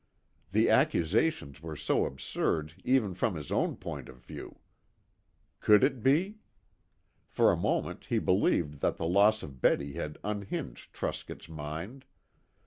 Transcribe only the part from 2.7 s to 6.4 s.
even from his own point of view. Could it be?